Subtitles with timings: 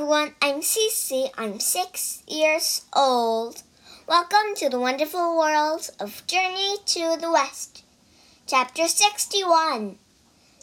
[0.00, 1.30] everyone, I'm Cece.
[1.36, 3.62] I'm six years old.
[4.06, 7.84] Welcome to the wonderful world of Journey to the West.
[8.46, 9.98] Chapter 61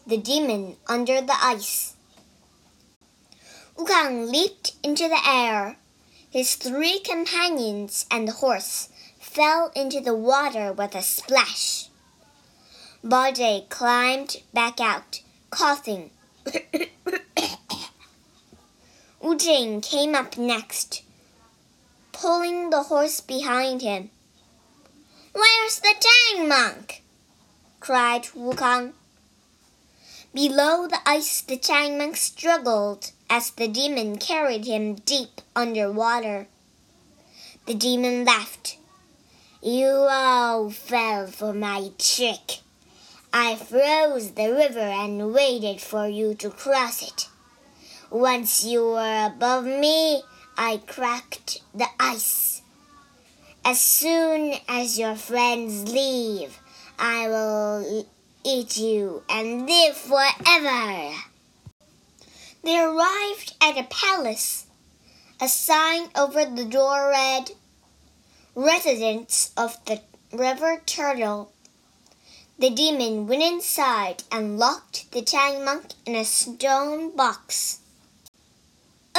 [0.08, 1.94] The Demon Under the Ice.
[3.78, 5.78] Wukong leaped into the air.
[6.32, 11.90] His three companions and the horse fell into the water with a splash.
[13.04, 16.10] Bajie climbed back out, coughing.
[19.28, 21.04] Wu Jing came up next,
[22.14, 24.10] pulling the horse behind him.
[25.34, 27.04] Where's the Tang monk?
[27.82, 28.94] cried Wukong.
[30.34, 36.48] Below the ice, the Tang monk struggled as the demon carried him deep under water.
[37.66, 38.78] The demon laughed.
[39.62, 42.62] You all fell for my trick.
[43.34, 47.28] I froze the river and waited for you to cross it.
[48.10, 50.24] Once you were above me,
[50.58, 52.62] I cracked the ice.
[53.66, 56.58] As soon as your friends leave,
[56.98, 58.08] I will
[58.46, 61.16] eat you and live forever.
[62.64, 64.68] They arrived at a palace.
[65.42, 67.52] A sign over the door read,
[68.56, 70.00] Residence of the
[70.32, 71.52] River Turtle.
[72.58, 77.82] The demon went inside and locked the Tang monk in a stone box.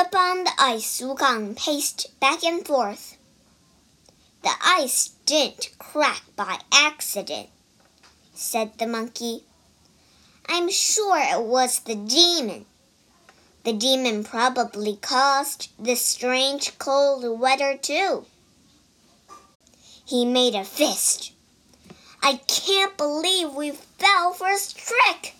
[0.00, 3.16] Upon the ice, Wu Wukong paced back and forth.
[4.44, 7.48] The ice didn't crack by accident,
[8.32, 9.42] said the monkey.
[10.48, 12.66] I'm sure it was the demon.
[13.64, 18.24] The demon probably caused this strange cold weather too.
[20.04, 21.32] He made a fist.
[22.22, 25.34] I can't believe we fell for his trick.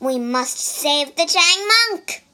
[0.00, 2.24] We must save the Chang monk.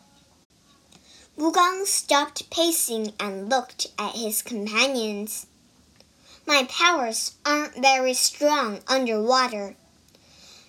[1.39, 5.47] Wukong stopped pacing and looked at his companions.
[6.44, 9.76] My powers aren't very strong underwater.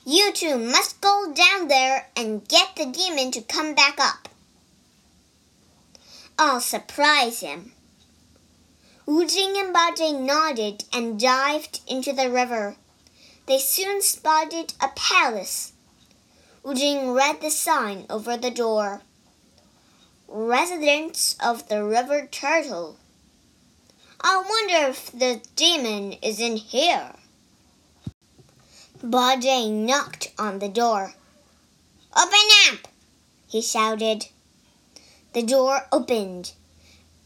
[0.06, 4.30] You two must go down there and get the demon to come back up.
[6.38, 7.72] I'll surprise him.
[9.08, 12.76] Wu Jing and Bajie nodded and dived into the river.
[13.48, 15.74] They soon spotted a palace.
[16.62, 19.02] Wu Jing read the sign over the door.
[20.32, 22.98] Residence of the River Turtle.
[24.22, 27.16] I wonder if the demon is in here.
[29.02, 31.16] Bajie knocked on the door.
[32.16, 32.88] Open up!
[33.48, 34.28] he shouted.
[35.34, 36.52] The door opened,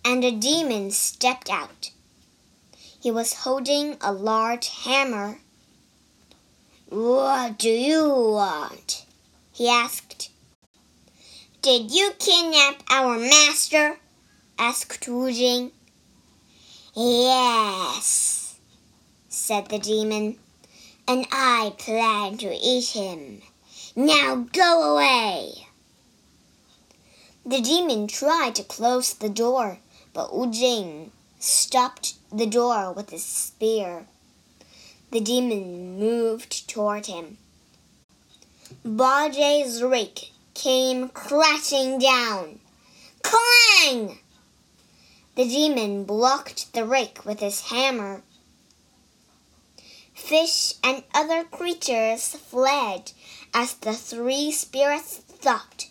[0.06, 1.92] and a demon stepped out.
[3.02, 5.40] He was holding a large hammer.
[6.88, 9.06] What do you want?
[9.52, 10.30] he asked.
[11.63, 13.97] Did you kidnap our master?
[14.59, 15.72] asked Wu Jing.
[16.94, 18.56] Yes,
[19.29, 20.40] said the demon,
[21.07, 23.44] and I plan to eat him.
[23.96, 25.68] Now go away.
[27.46, 29.80] The demon tried to close the door,
[30.12, 34.06] but Wu Jing stopped the door with his spear.
[35.12, 37.38] The demon moved toward him.
[38.85, 42.59] Bajie's rake came crashing down.
[43.22, 44.19] Clang!
[45.36, 48.22] The demon blocked the rake with his hammer.
[50.13, 53.12] Fish and other creatures fled
[53.53, 55.88] as the three spirits thought.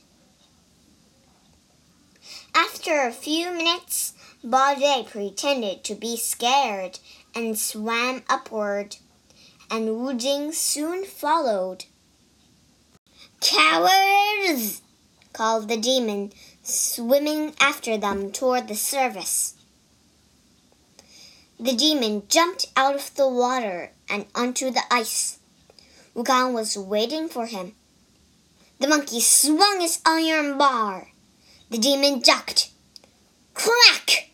[2.55, 4.15] After a few minutes,
[4.45, 6.99] Bajie pretended to be scared
[7.35, 8.97] and swam upward,
[9.71, 11.85] and Wu Jing soon followed.
[13.43, 14.83] Cowards!
[15.33, 16.33] called the demon,
[16.63, 19.55] swimming after them toward the surface.
[21.59, 25.41] The demon jumped out of the water and onto the ice.
[26.15, 27.75] Wukong was waiting for him.
[28.79, 31.09] The monkey swung his iron bar.
[31.69, 32.71] The demon ducked.
[33.55, 34.31] Crack!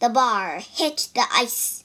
[0.00, 1.84] The bar hit the ice.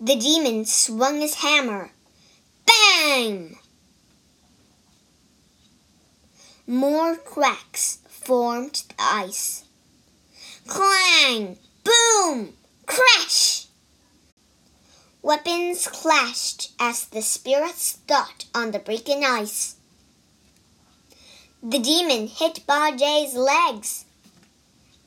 [0.00, 1.90] The demon swung his hammer.
[2.74, 3.58] Bang!
[6.66, 9.64] More cracks formed the ice.
[10.66, 11.58] Clang!
[11.84, 12.54] Boom!
[12.86, 13.66] Crash!
[15.22, 19.76] Weapons clashed as the spirits thought on the breaking ice.
[21.62, 24.04] The demon hit Bajie's legs.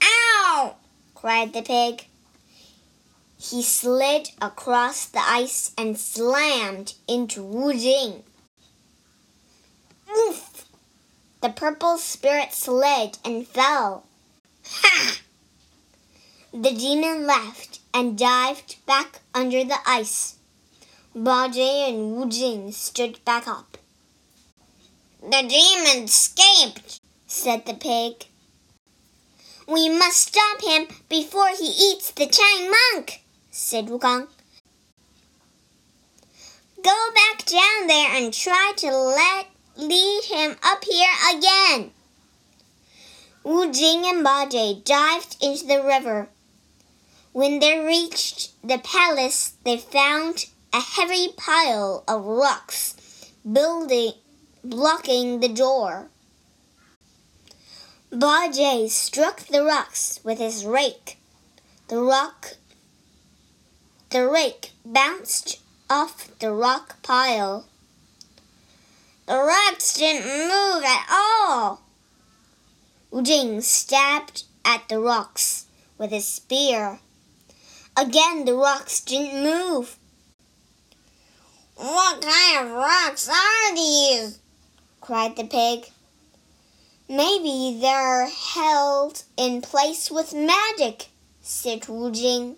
[0.01, 0.75] Ow!
[1.15, 2.07] cried the pig.
[3.49, 8.23] He slid across the ice and slammed into Wu Jing.
[10.09, 10.57] Oof!
[11.41, 14.03] the purple spirit slid and fell.
[14.69, 15.19] Ha!
[16.51, 20.35] The demon left and dived back under the ice.
[21.15, 23.77] Bajie and Wu Jing stood back up.
[25.21, 28.25] The demon escaped, said the pig.
[29.67, 33.21] We must stop him before he eats the Tang monk,
[33.57, 34.27] said Wukong.
[36.83, 41.91] Go back down there and try to let lead him up here again.
[43.43, 46.29] Wu Jing and Ba Jie dived into the river.
[47.33, 52.95] When they reached the palace, they found a heavy pile of rocks
[53.51, 54.13] building,
[54.63, 56.09] blocking the door.
[58.11, 61.17] Ba Jie struck the rocks with his rake.
[61.87, 62.57] The rock
[64.09, 65.59] the rake bounced
[65.89, 67.65] off the rock pile.
[69.25, 71.81] The rocks didn't move at all.
[73.11, 75.65] Wu Jing stabbed at the rocks
[75.97, 76.99] with his spear.
[77.97, 79.97] Again, the rocks didn't move.
[81.75, 84.39] What kind of rocks are these?
[85.01, 85.91] cried the pig.
[87.09, 91.07] Maybe they're held in place with magic,
[91.41, 92.55] said Wu Jing.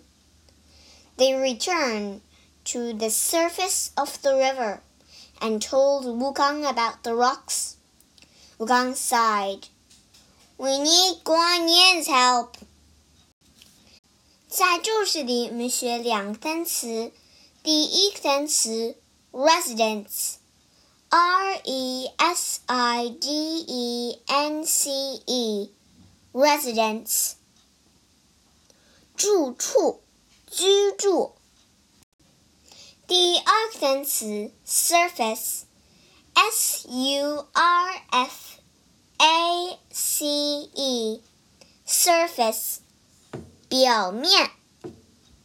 [1.19, 2.21] They returned
[2.65, 4.81] to the surface of the river
[5.41, 7.77] and told Wukong about the rocks.
[8.59, 9.69] Wukong sighed.
[10.57, 12.57] We need Guan Yin's help.
[14.47, 17.11] 在注释里，我们学两个单词。
[17.61, 18.95] 第一个单词
[19.31, 24.91] residence，r e s i d e n c
[25.25, 27.33] e，residence，
[29.17, 30.01] 住处、
[30.49, 31.35] 居住。
[33.07, 35.67] 第二个单词 surface，s
[36.87, 38.55] u r f
[39.17, 40.25] a c
[41.85, 42.77] e，surface，
[43.69, 44.49] 表面。